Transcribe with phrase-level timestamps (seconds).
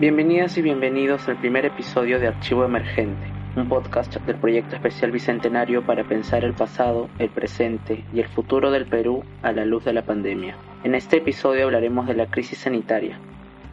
[0.00, 5.84] Bienvenidas y bienvenidos al primer episodio de Archivo Emergente, un podcast del proyecto especial bicentenario
[5.84, 9.92] para pensar el pasado, el presente y el futuro del Perú a la luz de
[9.92, 10.56] la pandemia.
[10.84, 13.18] En este episodio hablaremos de la crisis sanitaria.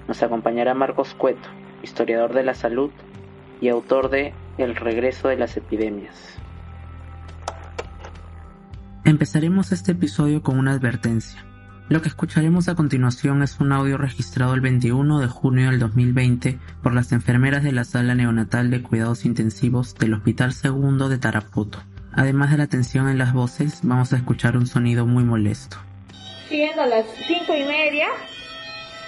[0.09, 1.47] Nos acompañará Marcos Cueto,
[1.81, 2.91] historiador de la salud
[3.61, 6.37] y autor de El regreso de las epidemias.
[9.05, 11.45] Empezaremos este episodio con una advertencia.
[11.89, 16.59] Lo que escucharemos a continuación es un audio registrado el 21 de junio del 2020
[16.83, 21.81] por las enfermeras de la sala neonatal de cuidados intensivos del Hospital Segundo de Tarapoto.
[22.11, 25.77] Además de la tensión en las voces, vamos a escuchar un sonido muy molesto.
[26.49, 28.07] Siendo las cinco y media,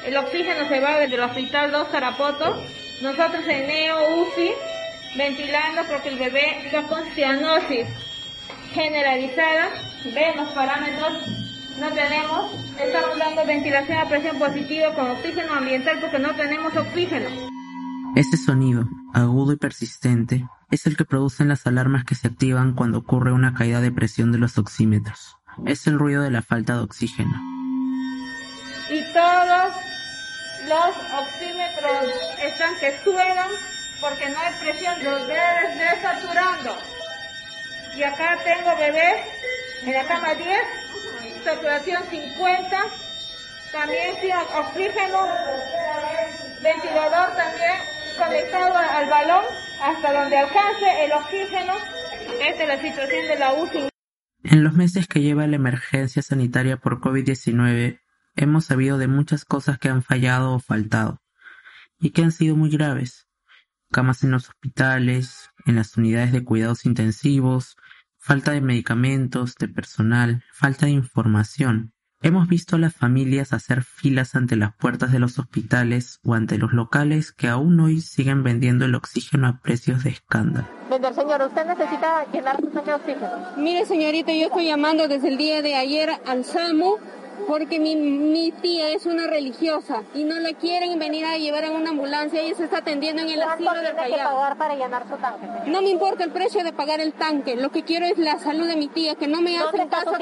[0.06, 2.64] el oxígeno se va desde el Hospital 2 Tarapoto.
[3.02, 4.52] Nosotros en Neo UCI
[5.18, 7.88] ventilando porque el bebé está con cianosis
[8.72, 9.68] generalizada.
[10.16, 16.20] Ven los parámetros no tenemos, estamos dando ventilación a presión positiva con oxígeno ambiental porque
[16.20, 17.30] no tenemos oxígeno.
[18.16, 23.00] Ese sonido, agudo y persistente, es el que producen las alarmas que se activan cuando
[23.00, 25.38] ocurre una caída de presión de los oxímetros.
[25.66, 27.34] Es el ruido de la falta de oxígeno.
[28.90, 29.74] Y todos
[30.68, 33.50] los oxímetros están que suenan
[34.02, 36.78] porque no hay presión, los bebés desaturando.
[37.96, 39.24] Y acá tengo bebé
[39.84, 40.79] en la cama 10
[41.44, 42.78] saturación 50,
[43.72, 45.28] también sin oxígeno,
[46.62, 49.44] ventilador también conectado al balón
[49.82, 51.74] hasta donde alcance el oxígeno.
[52.42, 53.90] Esta es la situación de la UCI.
[54.44, 58.00] En los meses que lleva la emergencia sanitaria por COVID-19,
[58.36, 61.22] hemos sabido de muchas cosas que han fallado o faltado,
[62.00, 63.28] y que han sido muy graves.
[63.92, 67.76] Camas en los hospitales, en las unidades de cuidados intensivos,
[68.20, 71.94] falta de medicamentos, de personal, falta de información.
[72.22, 76.58] Hemos visto a las familias hacer filas ante las puertas de los hospitales o ante
[76.58, 80.68] los locales que aún hoy siguen vendiendo el oxígeno a precios de escándalo.
[80.90, 83.30] Vender, señor, usted necesita llenar su tanque de oxígeno.
[83.58, 86.98] Mire, señorita, yo estoy llamando desde el día de ayer al SAMU
[87.48, 91.74] porque mi, mi, tía es una religiosa y no la quieren venir a llevar en
[91.74, 94.18] una ambulancia, ella se está atendiendo en el asilo del Callao.
[94.18, 95.48] que pagar para llenar su tanque?
[95.70, 98.68] No me importa el precio de pagar el tanque, lo que quiero es la salud
[98.68, 100.14] de mi tía, que no me hacen caso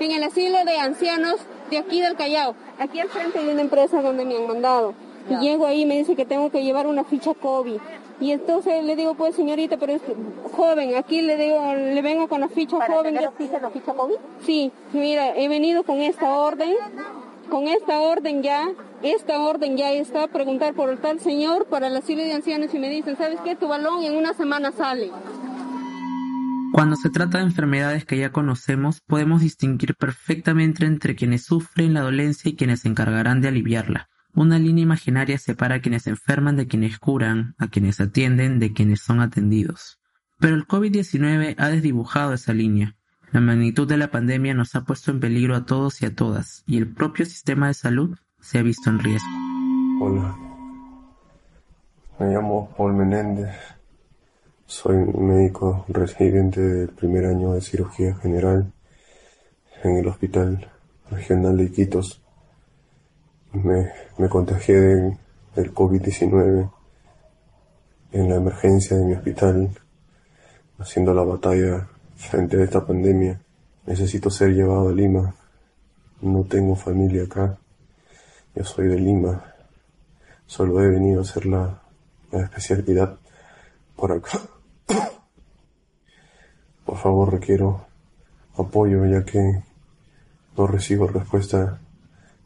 [0.00, 1.36] en el asilo de ancianos
[1.70, 2.54] de aquí del Callao.
[2.78, 4.94] Aquí al frente hay una empresa donde me han mandado.
[5.30, 7.78] Y llego ahí y me dice que tengo que llevar una ficha COVID.
[8.20, 10.02] Y entonces le digo, pues señorita, pero es
[10.52, 13.14] joven, aquí le digo, le vengo con la ficha ¿Para joven.
[13.14, 14.14] Tener oxígeno, ficha COVID?
[14.44, 16.74] Sí, mira, he venido con esta orden,
[17.50, 18.70] con esta orden ya,
[19.02, 22.78] esta orden ya está, preguntar por el tal señor para el asilo de ancianos y
[22.78, 23.56] me dicen, ¿sabes qué?
[23.56, 25.10] Tu balón en una semana sale.
[26.72, 32.00] Cuando se trata de enfermedades que ya conocemos, podemos distinguir perfectamente entre quienes sufren la
[32.00, 34.08] dolencia y quienes se encargarán de aliviarla.
[34.34, 39.00] Una línea imaginaria separa a quienes enferman de quienes curan, a quienes atienden de quienes
[39.00, 40.00] son atendidos.
[40.38, 42.96] Pero el COVID-19 ha desdibujado esa línea.
[43.30, 46.64] La magnitud de la pandemia nos ha puesto en peligro a todos y a todas,
[46.66, 49.28] y el propio sistema de salud se ha visto en riesgo.
[50.00, 50.34] Hola,
[52.18, 53.54] me llamo Paul Menéndez,
[54.64, 58.72] soy médico residente del primer año de cirugía general
[59.84, 60.70] en el Hospital
[61.10, 62.21] Regional de Iquitos
[63.52, 65.18] me, me contagié de,
[65.54, 66.70] del COVID-19
[68.12, 69.70] en la emergencia de mi hospital,
[70.78, 73.40] haciendo la batalla frente a esta pandemia.
[73.86, 75.34] Necesito ser llevado a Lima.
[76.20, 77.58] No tengo familia acá.
[78.54, 79.44] Yo soy de Lima.
[80.46, 81.82] Solo he venido a hacer la,
[82.30, 83.18] la especialidad
[83.96, 84.38] por acá.
[86.84, 87.86] Por favor, requiero
[88.56, 89.62] apoyo ya que
[90.56, 91.80] no recibo respuesta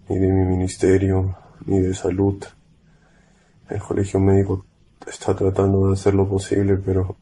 [0.08, 2.42] ni de mi ministerio, ni de salud.
[3.68, 4.64] El colegio médico
[5.06, 7.16] está tratando de hacer lo posible, pero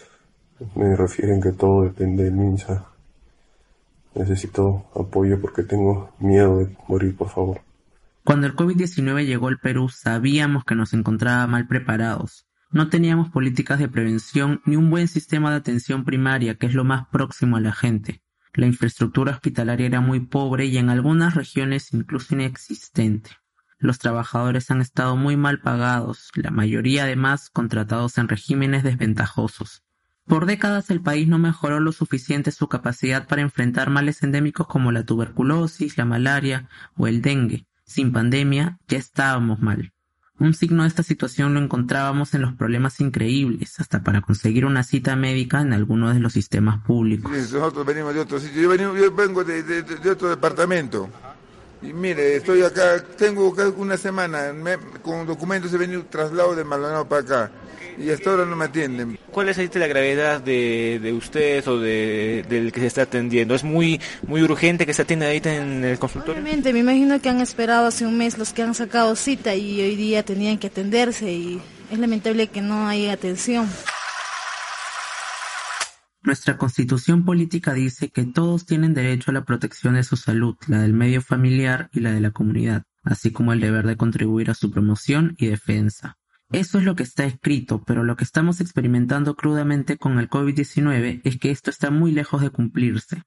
[0.74, 2.86] me refieren que todo depende del MINSA.
[4.14, 7.60] Necesito apoyo porque tengo miedo de morir, por favor.
[8.24, 12.46] Cuando el COVID-19 llegó al Perú sabíamos que nos encontraba mal preparados.
[12.70, 16.84] No teníamos políticas de prevención ni un buen sistema de atención primaria, que es lo
[16.84, 18.22] más próximo a la gente.
[18.52, 23.30] La infraestructura hospitalaria era muy pobre y en algunas regiones incluso inexistente.
[23.78, 29.82] Los trabajadores han estado muy mal pagados, la mayoría además contratados en regímenes desventajosos.
[30.26, 34.92] Por décadas el país no mejoró lo suficiente su capacidad para enfrentar males endémicos como
[34.92, 37.66] la tuberculosis, la malaria o el dengue.
[37.84, 39.92] Sin pandemia ya estábamos mal.
[40.40, 44.82] Un signo de esta situación lo encontrábamos en los problemas increíbles, hasta para conseguir una
[44.82, 47.30] cita médica en algunos de los sistemas públicos.
[47.30, 48.74] nosotros venimos de otro sitio.
[48.74, 51.10] Yo, vengo, de, otro departamento.
[51.82, 54.52] Y mire, estoy acá, tengo una semana
[55.02, 57.50] con documentos, he venido traslado de Maldonado para acá
[58.00, 59.18] y hasta ahora no me atienden.
[59.30, 63.54] ¿Cuál es la gravedad de, de usted o de, del que se está atendiendo?
[63.54, 66.42] ¿Es muy muy urgente que se atienda ahorita en el consultorio?
[66.42, 69.80] Obviamente, me imagino que han esperado hace un mes los que han sacado cita y
[69.80, 71.60] hoy día tenían que atenderse y
[71.90, 73.68] es lamentable que no haya atención.
[76.22, 80.82] Nuestra constitución política dice que todos tienen derecho a la protección de su salud, la
[80.82, 84.54] del medio familiar y la de la comunidad, así como el deber de contribuir a
[84.54, 86.18] su promoción y defensa.
[86.52, 91.22] Eso es lo que está escrito, pero lo que estamos experimentando crudamente con el COVID-19
[91.24, 93.22] es que esto está muy lejos de cumplirse.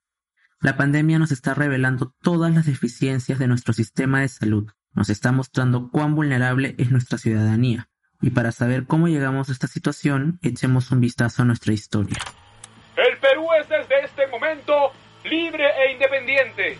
[0.61, 5.31] La pandemia nos está revelando todas las deficiencias de nuestro sistema de salud, nos está
[5.31, 7.89] mostrando cuán vulnerable es nuestra ciudadanía,
[8.21, 12.17] y para saber cómo llegamos a esta situación, echemos un vistazo a nuestra historia.
[15.23, 16.77] Libre e independiente,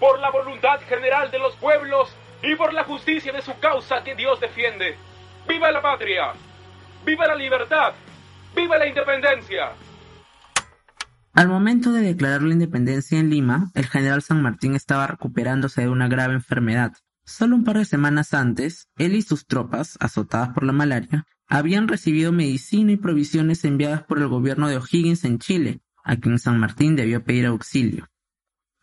[0.00, 2.08] por la voluntad general de los pueblos
[2.42, 4.96] y por la justicia de su causa que Dios defiende.
[5.46, 6.32] ¡Viva la patria!
[7.04, 7.92] ¡Viva la libertad!
[8.56, 9.72] ¡Viva la independencia!
[11.34, 15.88] Al momento de declarar la independencia en Lima, el general San Martín estaba recuperándose de
[15.88, 16.92] una grave enfermedad.
[17.26, 21.88] Solo un par de semanas antes, él y sus tropas, azotadas por la malaria, habían
[21.88, 26.58] recibido medicina y provisiones enviadas por el gobierno de O'Higgins en Chile, a quien San
[26.58, 28.08] Martín debió pedir auxilio.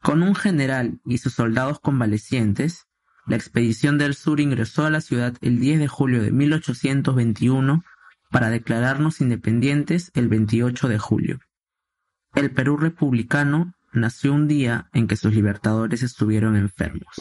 [0.01, 2.87] Con un general y sus soldados convalecientes,
[3.27, 7.83] la expedición del sur ingresó a la ciudad el 10 de julio de 1821
[8.31, 11.39] para declararnos independientes el 28 de julio.
[12.35, 17.15] El Perú republicano nació un día en que sus libertadores estuvieron enfermos.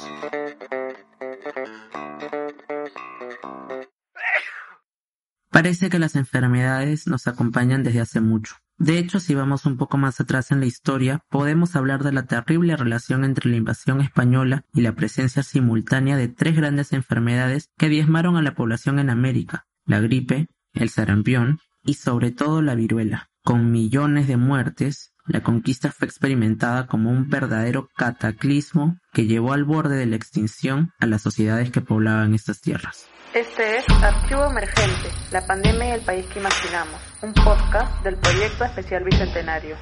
[5.51, 8.55] Parece que las enfermedades nos acompañan desde hace mucho.
[8.79, 12.27] De hecho, si vamos un poco más atrás en la historia, podemos hablar de la
[12.27, 17.89] terrible relación entre la invasión española y la presencia simultánea de tres grandes enfermedades que
[17.89, 23.31] diezmaron a la población en América, la gripe, el sarampión y sobre todo la viruela.
[23.43, 29.65] Con millones de muertes, la conquista fue experimentada como un verdadero cataclismo que llevó al
[29.65, 33.07] borde de la extinción a las sociedades que poblaban estas tierras.
[33.35, 38.65] Este es Archivo Emergente, la pandemia y el país que imaginamos, un podcast del proyecto
[38.65, 39.77] especial Bicentenario.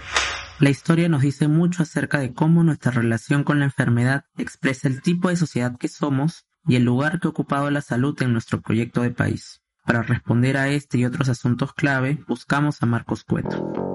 [0.58, 5.00] La historia nos dice mucho acerca de cómo nuestra relación con la enfermedad expresa el
[5.00, 8.60] tipo de sociedad que somos y el lugar que ha ocupado la salud en nuestro
[8.60, 9.62] proyecto de país.
[9.84, 13.85] Para responder a este y otros asuntos clave, buscamos a Marcos Cueto.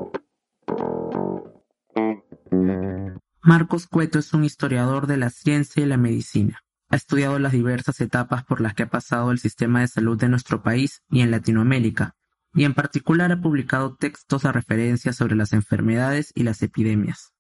[3.44, 6.62] Marcos Cueto es un historiador de la ciencia y la medicina.
[6.90, 10.30] Ha estudiado las diversas etapas por las que ha pasado el sistema de salud de
[10.30, 12.16] nuestro país y en Latinoamérica,
[12.54, 17.34] y en particular ha publicado textos a referencia sobre las enfermedades y las epidemias.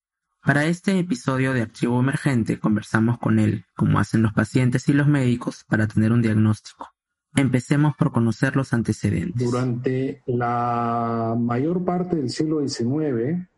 [0.43, 5.05] Para este episodio de Archivo Emergente conversamos con él, como hacen los pacientes y los
[5.05, 6.89] médicos, para tener un diagnóstico.
[7.35, 9.51] Empecemos por conocer los antecedentes.
[9.51, 13.50] Durante la mayor parte del siglo XIX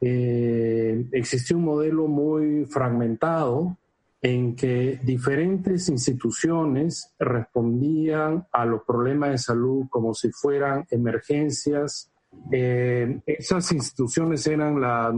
[0.00, 3.76] eh, existió un modelo muy fragmentado
[4.20, 12.10] en que diferentes instituciones respondían a los problemas de salud como si fueran emergencias.
[12.50, 15.14] Eh, esas instituciones eran las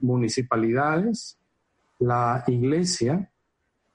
[0.00, 1.38] municipalidades,
[1.98, 3.30] la iglesia,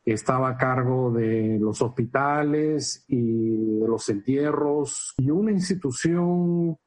[0.06, 6.78] que estaba a cargo de los hospitales y de los entierros, y una institución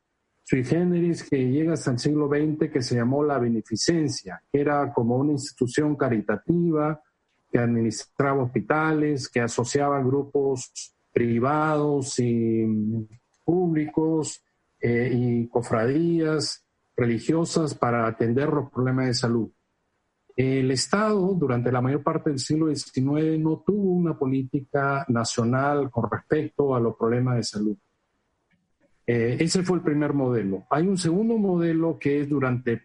[0.48, 4.92] sui generis que llega hasta el siglo XX que se llamó la beneficencia, que era
[4.92, 7.02] como una institución caritativa
[7.50, 12.64] que administraba hospitales, que asociaba grupos privados y
[13.44, 14.40] públicos
[14.80, 16.64] eh, y cofradías
[16.96, 19.50] religiosas para atender los problemas de salud.
[20.36, 26.08] El Estado, durante la mayor parte del siglo XIX, no tuvo una política nacional con
[26.08, 27.76] respecto a los problemas de salud.
[29.06, 30.66] Eh, ese fue el primer modelo.
[30.70, 32.82] Hay un segundo modelo que es durante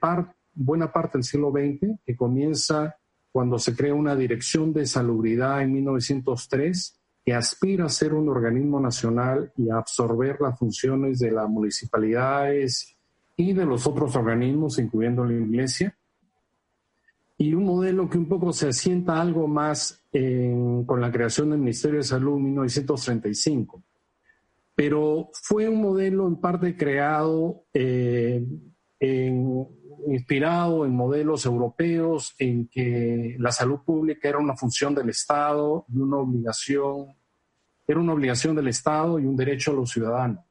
[0.54, 2.96] buena parte del siglo XX, que comienza
[3.32, 8.80] cuando se crea una dirección de salubridad en 1903 que aspira a ser un organismo
[8.80, 12.96] nacional y a absorber las funciones de las municipalidades
[13.38, 15.96] y de los otros organismos, incluyendo la Iglesia.
[17.38, 21.98] y un modelo que un poco se asienta algo más con la creación del Ministerio
[21.98, 23.82] de Salud en 1935.
[24.76, 28.46] Pero fue un modelo en parte creado, eh,
[30.08, 35.98] inspirado en modelos europeos, en que la salud pública era una función del Estado y
[35.98, 37.16] una obligación,
[37.88, 40.46] era una obligación del Estado y un derecho a los ciudadanos.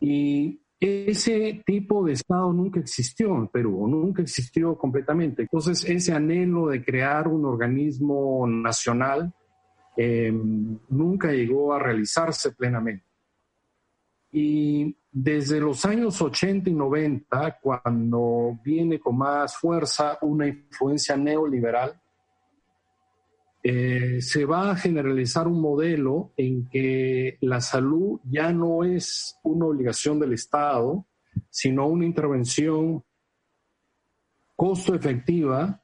[0.00, 5.42] Y ese tipo de Estado nunca existió en Perú, nunca existió completamente.
[5.42, 9.34] Entonces, ese anhelo de crear un organismo nacional
[10.00, 13.04] eh, nunca llegó a realizarse plenamente.
[14.30, 22.00] Y desde los años 80 y 90, cuando viene con más fuerza una influencia neoliberal,
[23.60, 29.66] eh, se va a generalizar un modelo en que la salud ya no es una
[29.66, 31.06] obligación del Estado,
[31.50, 33.02] sino una intervención
[34.54, 35.82] costo efectiva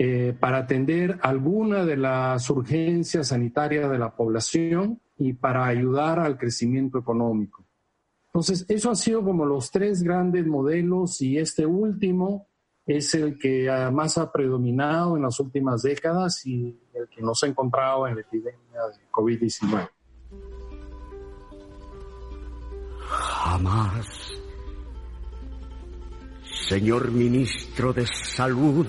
[0.00, 6.38] eh, para atender alguna de las urgencias sanitarias de la población y para ayudar al
[6.38, 7.64] crecimiento económico.
[8.26, 12.46] Entonces, eso ha sido como los tres grandes modelos y este último
[12.86, 17.48] es el que más ha predominado en las últimas décadas y el que nos ha
[17.48, 19.90] encontrado en la epidemia de COVID-19.
[23.08, 24.06] Jamás,
[26.68, 28.86] señor ministro de Salud,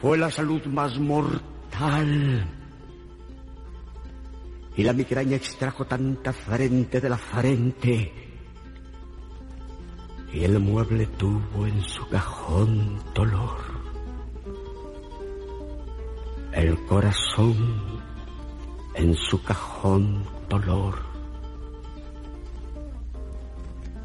[0.00, 2.46] fue la salud más mortal.
[4.76, 8.26] Y la migraña extrajo tanta frente de la frente
[10.36, 13.56] y el mueble tuvo en su cajón dolor.
[16.52, 18.02] El corazón
[18.94, 20.98] en su cajón dolor.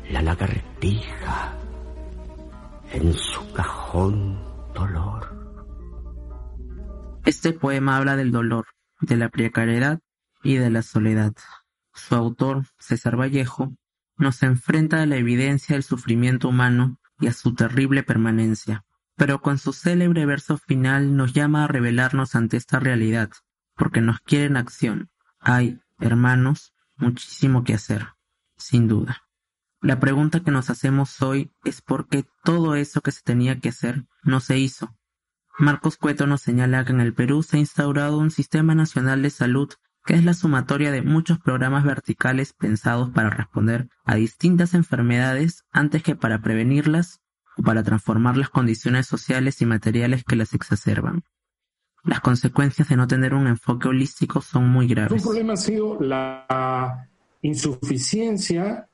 [0.10, 1.57] La lagartija
[2.93, 4.39] en su cajón
[4.74, 5.40] dolor.
[7.23, 8.65] Este poema habla del dolor,
[8.99, 9.99] de la precariedad
[10.41, 11.33] y de la soledad.
[11.93, 13.75] Su autor, César Vallejo,
[14.17, 18.85] nos enfrenta a la evidencia del sufrimiento humano y a su terrible permanencia,
[19.15, 23.29] pero con su célebre verso final nos llama a revelarnos ante esta realidad,
[23.75, 25.11] porque nos quiere en acción.
[25.39, 28.07] Hay, hermanos, muchísimo que hacer,
[28.57, 29.23] sin duda.
[29.79, 33.69] La pregunta que nos hacemos hoy es por qué todo eso que se tenía que
[33.69, 34.95] hacer no se hizo.
[35.62, 39.30] Marcos Cueto nos señala que en el Perú se ha instaurado un sistema nacional de
[39.30, 39.70] salud
[40.03, 46.01] que es la sumatoria de muchos programas verticales pensados para responder a distintas enfermedades antes
[46.01, 47.22] que para prevenirlas
[47.58, 51.24] o para transformar las condiciones sociales y materiales que las exacerban.
[52.03, 55.22] Las consecuencias de no tener un enfoque holístico son muy graves.
[55.22, 57.08] Un problema ha sido la
[57.44, 58.88] insuficiencia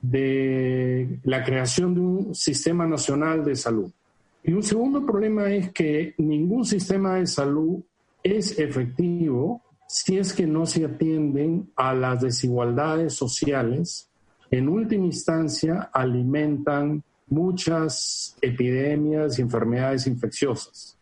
[0.00, 3.92] de la creación de un sistema nacional de salud.
[4.42, 7.82] Y un segundo problema es que ningún sistema de salud
[8.22, 14.10] es efectivo si es que no se atienden a las desigualdades sociales,
[14.50, 20.96] en última instancia alimentan muchas epidemias y enfermedades infecciosas.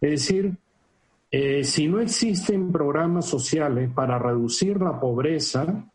[0.00, 0.56] Es decir,
[1.30, 5.89] eh, si no existen programas sociales para reducir la pobreza,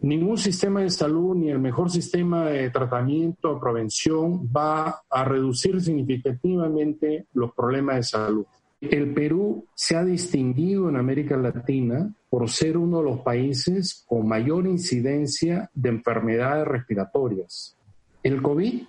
[0.00, 5.80] ningún sistema de salud ni el mejor sistema de tratamiento o prevención va a reducir
[5.80, 8.46] significativamente los problemas de salud.
[8.80, 14.28] El Perú se ha distinguido en América Latina por ser uno de los países con
[14.28, 17.76] mayor incidencia de enfermedades respiratorias.
[18.22, 18.82] El COVID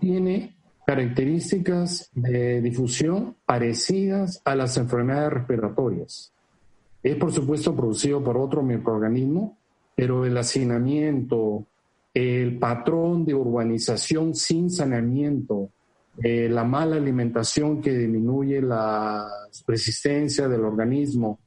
[0.00, 6.32] tiene características de difusión parecidas a las enfermedades respiratorias.
[7.02, 9.58] Es por supuesto producido por otro microorganismo,
[9.96, 11.64] pero el hacinamiento,
[12.12, 15.70] el patrón de urbanización sin saneamiento,
[16.22, 19.26] eh, la mala alimentación que disminuye la
[19.66, 21.40] resistencia del organismo.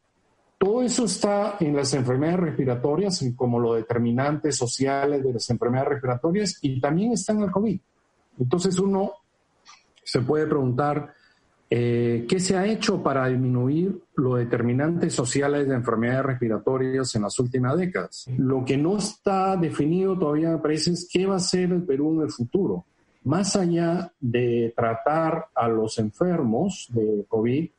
[0.58, 6.58] Todo eso está en las enfermedades respiratorias como los determinantes sociales de las enfermedades respiratorias
[6.62, 7.80] y también está en el COVID.
[8.40, 9.14] Entonces uno
[10.04, 11.14] se puede preguntar,
[11.70, 17.38] eh, ¿qué se ha hecho para disminuir los determinantes sociales de enfermedades respiratorias en las
[17.40, 18.26] últimas décadas?
[18.38, 22.26] Lo que no está definido todavía parece es qué va a ser el Perú en
[22.26, 22.86] el futuro
[23.24, 27.70] más allá de tratar a los enfermos de COVID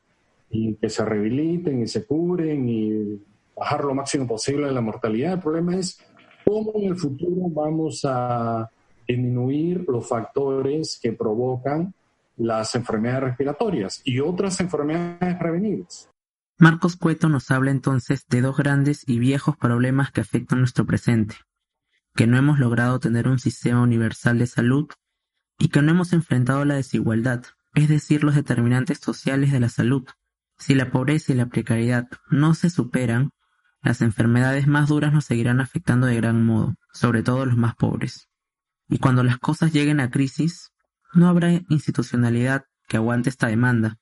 [0.51, 3.19] y que se rehabiliten y se cubren y
[3.55, 5.99] bajar lo máximo posible la mortalidad, el problema es
[6.45, 8.69] cómo en el futuro vamos a
[9.07, 11.93] disminuir los factores que provocan
[12.41, 16.09] las enfermedades respiratorias y otras enfermedades prevenibles.
[16.57, 21.35] Marcos Cueto nos habla entonces de dos grandes y viejos problemas que afectan nuestro presente,
[22.15, 24.89] que no hemos logrado tener un sistema universal de salud
[25.59, 27.43] y que no hemos enfrentado la desigualdad,
[27.75, 30.07] es decir, los determinantes sociales de la salud.
[30.57, 33.29] Si la pobreza y la precariedad no se superan,
[33.83, 38.29] las enfermedades más duras nos seguirán afectando de gran modo, sobre todo los más pobres.
[38.89, 40.71] Y cuando las cosas lleguen a crisis,
[41.13, 43.97] no habrá institucionalidad que aguante esta demanda.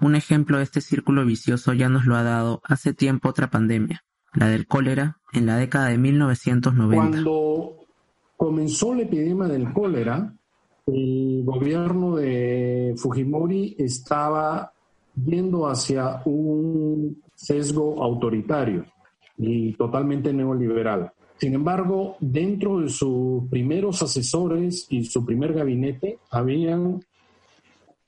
[0.00, 4.04] Un ejemplo de este círculo vicioso ya nos lo ha dado hace tiempo otra pandemia,
[4.34, 6.96] la del cólera, en la década de 1990.
[6.96, 7.76] Cuando
[8.36, 10.34] comenzó la epidemia del cólera,
[10.86, 14.72] el gobierno de Fujimori estaba
[15.24, 18.84] yendo hacia un sesgo autoritario
[19.38, 21.12] y totalmente neoliberal.
[21.38, 27.04] Sin embargo, dentro de sus primeros asesores y su primer gabinete, habían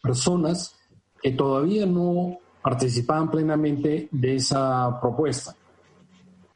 [0.02, 0.76] personas
[1.20, 5.54] que todavía no participaban plenamente de esa propuesta.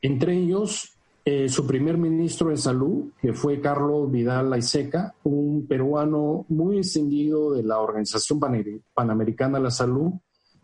[0.03, 6.47] Entre ellos, eh, su primer ministro de salud, que fue Carlos Vidal Laiseca, un peruano
[6.49, 8.41] muy distinguido de la Organización
[8.95, 10.13] Panamericana de la Salud,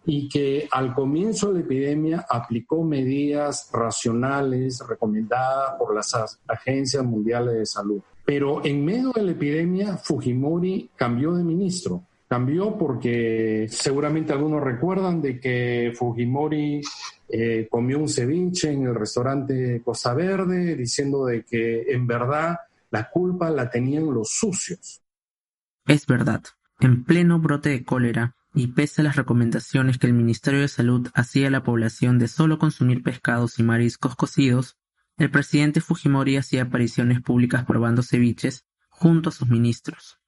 [0.06, 6.14] y que al comienzo de la epidemia aplicó medidas racionales recomendadas por las
[6.46, 8.00] agencias mundiales de salud.
[8.24, 12.04] Pero en medio de la epidemia, Fujimori cambió de ministro.
[12.28, 16.80] Cambió porque seguramente algunos recuerdan de que Fujimori
[17.28, 22.56] eh, comió un ceviche en el restaurante Costa Verde diciendo de que en verdad
[22.90, 25.02] la culpa la tenían los sucios.
[25.86, 26.42] Es verdad.
[26.80, 31.10] En pleno brote de cólera, y pese a las recomendaciones que el Ministerio de Salud
[31.12, 34.78] hacía a la población de solo consumir pescados y mariscos cocidos,
[35.18, 40.18] el presidente Fujimori hacía apariciones públicas probando ceviches junto a sus ministros.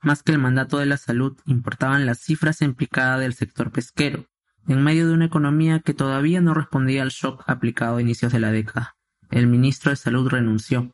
[0.00, 4.24] Más que el mandato de la salud, importaban las cifras implicadas del sector pesquero,
[4.66, 8.40] en medio de una economía que todavía no respondía al shock aplicado a inicios de
[8.40, 8.96] la década.
[9.30, 10.90] El ministro de Salud renunció,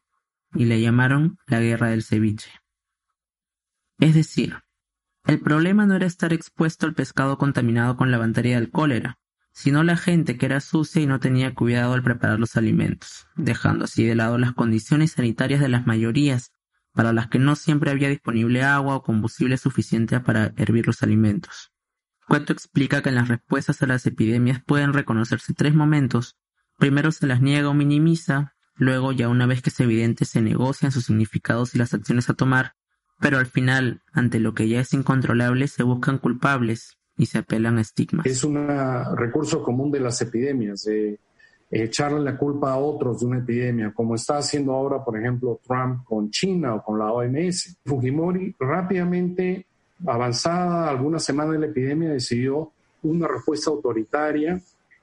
[0.52, 2.50] y le llamaron la guerra del ceviche.
[4.00, 4.56] Es decir,
[5.26, 9.18] el problema no era estar expuesto al pescado contaminado con la bacteria del cólera,
[9.52, 13.84] sino la gente que era sucia y no tenía cuidado al preparar los alimentos, dejando
[13.84, 16.52] así de lado las condiciones sanitarias de las mayorías,
[16.92, 21.72] para las que no siempre había disponible agua o combustible suficiente para hervir los alimentos.
[22.28, 26.36] Cueto explica que en las respuestas a las epidemias pueden reconocerse tres momentos.
[26.78, 30.92] Primero se las niega o minimiza, luego ya una vez que es evidente se negocian
[30.92, 32.74] sus significados y las acciones a tomar,
[33.20, 37.78] pero al final, ante lo que ya es incontrolable, se buscan culpables y se apelan
[37.78, 38.26] a estigmas.
[38.26, 38.66] Es un
[39.16, 41.18] recurso común de las epidemias, de
[41.70, 46.04] echarle la culpa a otros de una epidemia, como está haciendo ahora, por ejemplo, Trump
[46.04, 47.78] con China o con la OMS.
[47.84, 49.66] Fujimori rápidamente,
[50.06, 52.72] avanzada algunas semanas de la epidemia, decidió
[53.02, 54.60] una respuesta autoritaria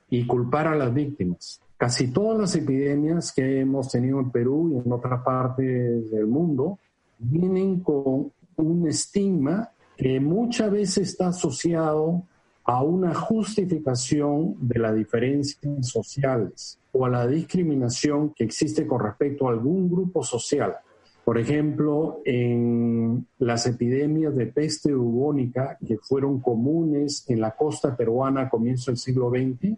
[0.10, 1.62] y culpar a las víctimas.
[1.78, 6.78] Casi todas las epidemias que hemos tenido en Perú y en otras partes del mundo
[7.22, 12.24] vienen con un estigma que muchas veces está asociado
[12.64, 19.48] a una justificación de las diferencias sociales o a la discriminación que existe con respecto
[19.48, 20.76] a algún grupo social.
[21.24, 28.42] Por ejemplo, en las epidemias de peste bubónica que fueron comunes en la costa peruana
[28.42, 29.78] a comienzos del siglo XX,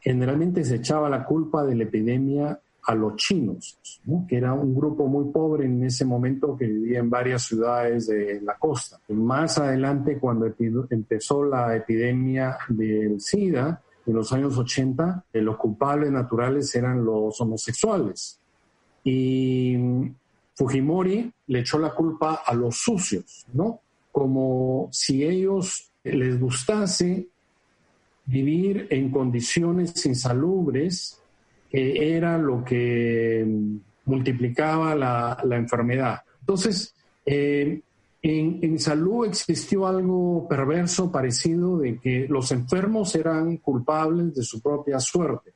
[0.00, 3.78] generalmente se echaba la culpa de la epidemia a los chinos,
[4.28, 8.40] que era un grupo muy pobre en ese momento que vivía en varias ciudades de
[8.40, 8.98] la costa.
[9.08, 10.52] Más adelante, cuando
[10.90, 17.40] empezó la epidemia del SIDA, en los años 80, eh, los culpables naturales eran los
[17.40, 18.38] homosexuales.
[19.04, 19.76] Y
[20.54, 23.80] Fujimori le echó la culpa a los sucios, ¿no?
[24.10, 27.28] Como si ellos les gustase
[28.26, 31.21] vivir en condiciones insalubres
[31.72, 33.46] que era lo que
[34.04, 36.20] multiplicaba la, enfermedad.
[36.40, 37.80] Entonces, eh,
[38.20, 45.00] en, salud existió algo perverso parecido de que los enfermos eran culpables de su propia
[45.00, 45.52] suerte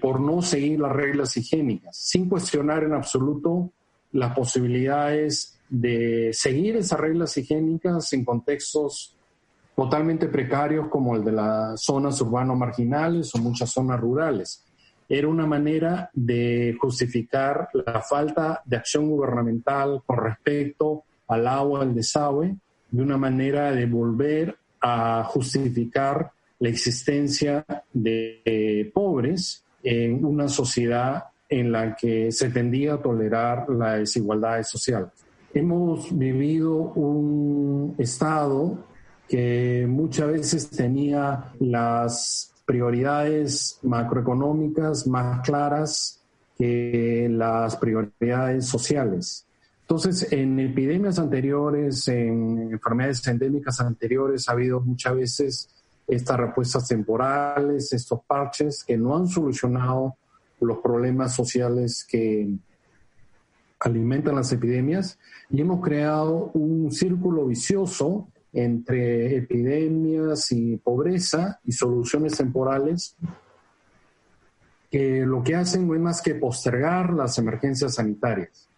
[0.00, 3.70] por no seguir las reglas higiénicas, sin cuestionar en absoluto
[4.12, 9.16] las posibilidades de seguir esas reglas higiénicas en contextos
[9.74, 14.64] totalmente precarios como el de las zonas urbanas marginales o muchas zonas rurales
[15.08, 21.94] era una manera de justificar la falta de acción gubernamental con respecto al agua, al
[21.94, 22.56] desagüe,
[22.90, 31.72] de una manera de volver a justificar la existencia de pobres en una sociedad en
[31.72, 35.10] la que se tendía a tolerar la desigualdad social.
[35.52, 38.78] Hemos vivido un Estado
[39.28, 46.20] que muchas veces tenía las prioridades macroeconómicas más claras
[46.56, 49.46] que las prioridades sociales.
[49.82, 55.68] Entonces, en epidemias anteriores, en enfermedades endémicas anteriores, ha habido muchas veces
[56.06, 60.16] estas respuestas temporales, estos parches que no han solucionado
[60.60, 62.48] los problemas sociales que
[63.80, 65.18] alimentan las epidemias
[65.50, 73.16] y hemos creado un círculo vicioso entre epidemias y pobreza y soluciones temporales
[74.90, 78.68] que lo que hacen no es más que postergar las emergencias sanitarias.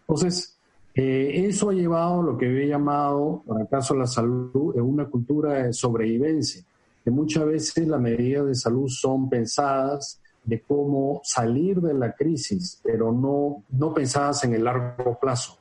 [0.00, 0.58] Entonces,
[0.94, 4.76] eh, eso ha llevado a lo que he llamado, en el caso de la salud,
[4.76, 6.62] una cultura de sobrevivencia,
[7.02, 12.78] que muchas veces las medidas de salud son pensadas de cómo salir de la crisis,
[12.82, 15.58] pero no, no pensadas en el largo plazo.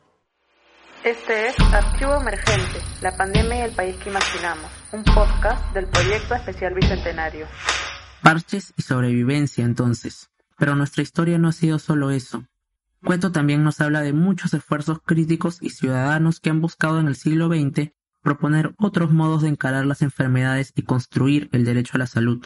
[1.03, 6.35] Este es Archivo Emergente, la pandemia y el país que imaginamos, un podcast del Proyecto
[6.35, 7.47] Especial Bicentenario.
[8.21, 10.29] Parches y sobrevivencia entonces.
[10.59, 12.45] Pero nuestra historia no ha sido solo eso.
[13.03, 17.15] Cuento también nos habla de muchos esfuerzos críticos y ciudadanos que han buscado en el
[17.15, 22.05] siglo XX proponer otros modos de encarar las enfermedades y construir el derecho a la
[22.05, 22.45] salud.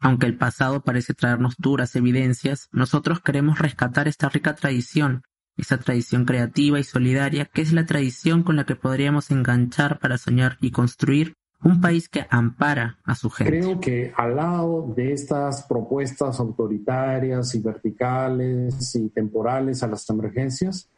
[0.00, 5.24] Aunque el pasado parece traernos duras evidencias, nosotros queremos rescatar esta rica tradición
[5.56, 10.18] esa tradición creativa y solidaria que es la tradición con la que podríamos enganchar para
[10.18, 11.34] soñar y construir
[11.64, 13.58] un país que ampara a su gente.
[13.58, 20.88] Creo que al lado de estas propuestas autoritarias y verticales y temporales a las emergencias,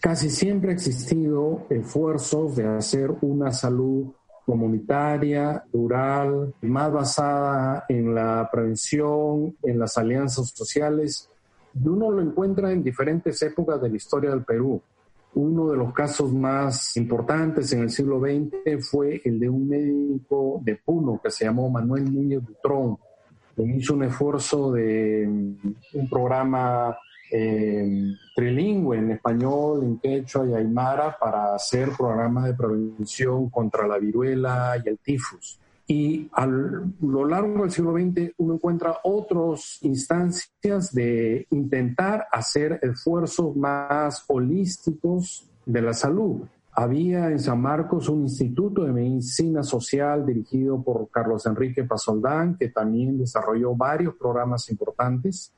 [0.00, 4.12] casi siempre ha existido esfuerzos de hacer una salud
[4.44, 11.29] comunitaria, rural, más basada en la prevención, en las alianzas sociales
[11.74, 14.80] y uno lo encuentra en diferentes épocas de la historia del Perú.
[15.34, 20.60] Uno de los casos más importantes en el siglo XX fue el de un médico
[20.64, 22.98] de Puno que se llamó Manuel Núñez Butrón.
[23.54, 26.96] que hizo un esfuerzo de mm, un programa
[27.30, 33.98] eh, trilingüe en español, en quechua y aymara para hacer programas de prevención contra la
[33.98, 35.60] viruela y el tifus.
[35.90, 43.56] Y a lo largo del siglo XX uno encuentra otras instancias de intentar hacer esfuerzos
[43.56, 46.42] más holísticos de la salud.
[46.70, 52.68] Había en San Marcos un instituto de medicina social dirigido por Carlos Enrique Pasoldán, que
[52.68, 55.52] también desarrolló varios programas importantes.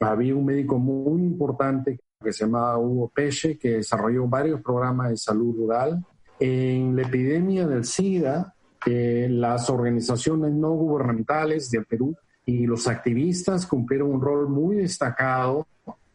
[0.00, 5.16] Había un médico muy importante que se llamaba Hugo Peche, que desarrolló varios programas de
[5.16, 6.04] salud rural.
[6.40, 14.12] En la epidemia del SIDA, las organizaciones no gubernamentales del Perú y los activistas cumplieron
[14.12, 15.66] un rol muy destacado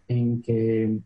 [0.07, 0.97] en que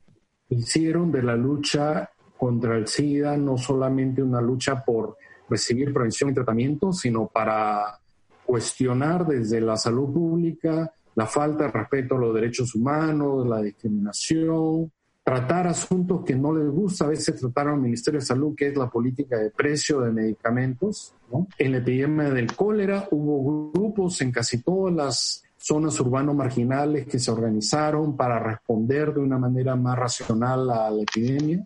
[0.49, 5.17] hicieron de la lucha contra el SIDA no solamente una lucha por
[5.49, 7.99] recibir prevención y tratamiento, sino para
[8.45, 14.91] cuestionar desde la salud pública la falta de respeto a los derechos humanos, la discriminación,
[15.25, 18.77] tratar asuntos que no les gusta a veces tratar al Ministerio de Salud, que es
[18.77, 21.15] la política de precio de medicamentos.
[21.57, 27.17] En la epidemia del cólera hubo grupos en casi todas las zonas urbanos marginales que
[27.17, 31.65] se organizaron para responder de una manera más racional a la epidemia.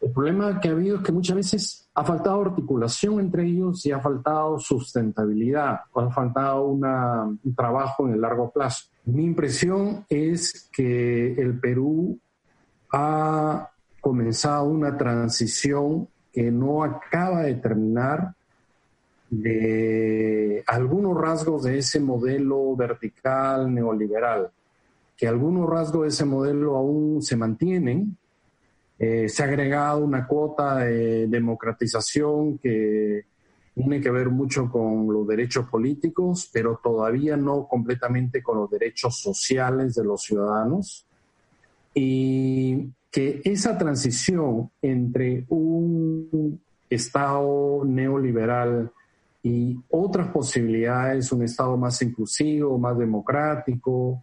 [0.00, 3.92] El problema que ha habido es que muchas veces ha faltado articulación entre ellos y
[3.92, 8.86] ha faltado sustentabilidad, o ha faltado un trabajo en el largo plazo.
[9.04, 12.18] Mi impresión es que el Perú
[12.92, 18.34] ha comenzado una transición que no acaba de terminar
[19.28, 24.50] de algunos rasgos de ese modelo vertical neoliberal,
[25.16, 28.16] que algunos rasgos de ese modelo aún se mantienen.
[28.98, 33.24] Eh, se ha agregado una cuota de democratización que
[33.74, 39.18] tiene que ver mucho con los derechos políticos, pero todavía no completamente con los derechos
[39.20, 41.06] sociales de los ciudadanos
[41.94, 48.90] y que esa transición entre un Estado neoliberal
[49.42, 54.22] y otras posibilidades, un Estado más inclusivo, más democrático,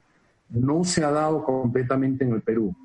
[0.49, 2.75] no se ha dado completamente en el Perú.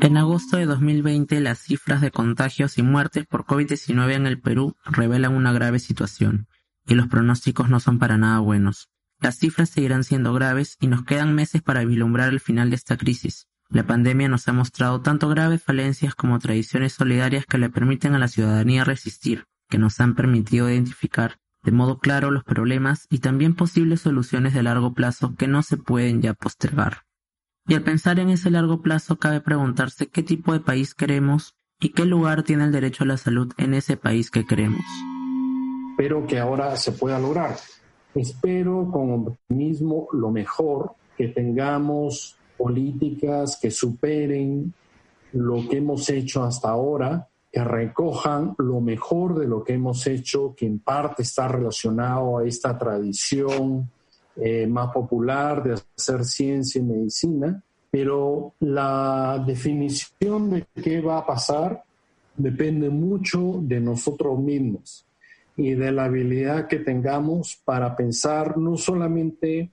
[0.00, 4.74] En agosto de 2020, las cifras de contagios y muertes por COVID-19 en el Perú
[4.84, 6.46] revelan una grave situación,
[6.86, 8.88] y los pronósticos no son para nada buenos.
[9.20, 12.96] Las cifras seguirán siendo graves y nos quedan meses para vislumbrar el final de esta
[12.96, 13.48] crisis.
[13.68, 18.18] La pandemia nos ha mostrado tanto graves falencias como tradiciones solidarias que le permiten a
[18.18, 23.54] la ciudadanía resistir, que nos han permitido identificar de modo claro los problemas y también
[23.54, 27.04] posibles soluciones de largo plazo que no se pueden ya postergar.
[27.66, 31.90] Y al pensar en ese largo plazo cabe preguntarse qué tipo de país queremos y
[31.90, 34.84] qué lugar tiene el derecho a la salud en ese país que queremos.
[35.92, 37.56] Espero que ahora se pueda lograr.
[38.14, 44.72] Espero con optimismo lo mejor, que tengamos políticas que superen
[45.32, 50.54] lo que hemos hecho hasta ahora, que recojan lo mejor de lo que hemos hecho,
[50.56, 53.88] que en parte está relacionado a esta tradición
[54.36, 61.26] eh, más popular de hacer ciencia y medicina, pero la definición de qué va a
[61.26, 61.84] pasar
[62.36, 65.04] depende mucho de nosotros mismos
[65.60, 69.70] y de la habilidad que tengamos para pensar no solamente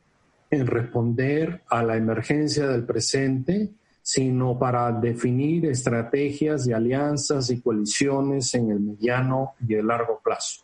[0.51, 3.69] en responder a la emergencia del presente,
[4.01, 10.63] sino para definir estrategias y alianzas y coaliciones en el mediano y el largo plazo.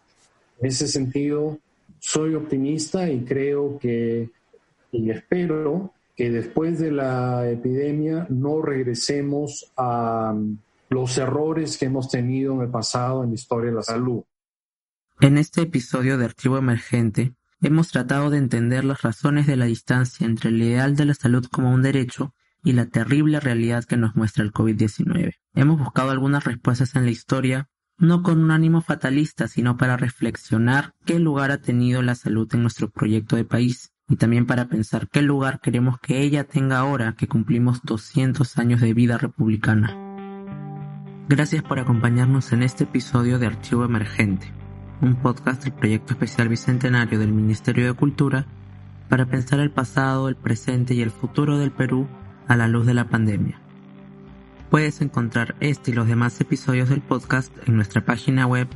[0.60, 1.58] En ese sentido,
[2.00, 4.30] soy optimista y creo que,
[4.92, 10.36] y espero que después de la epidemia no regresemos a
[10.90, 14.22] los errores que hemos tenido en el pasado en la historia de la salud.
[15.24, 20.28] En este episodio de Archivo Emergente, hemos tratado de entender las razones de la distancia
[20.28, 24.18] entre el ideal de la salud como un derecho y la terrible realidad que nos
[24.18, 25.36] muestra el COVID-19.
[25.56, 30.94] Hemos buscado algunas respuestas en la historia, no con un ánimo fatalista, sino para reflexionar
[31.06, 35.08] qué lugar ha tenido la salud en nuestro proyecto de país y también para pensar
[35.08, 39.98] qué lugar queremos que ella tenga ahora que cumplimos 200 años de vida republicana.
[41.30, 44.52] Gracias por acompañarnos en este episodio de Archivo Emergente,
[45.04, 48.46] un podcast del proyecto especial bicentenario del Ministerio de Cultura
[49.10, 52.08] para pensar el pasado, el presente y el futuro del Perú
[52.48, 53.60] a la luz de la pandemia.
[54.70, 58.70] Puedes encontrar este y los demás episodios del podcast en nuestra página web